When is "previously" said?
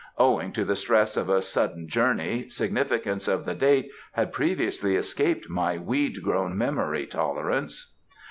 4.33-4.95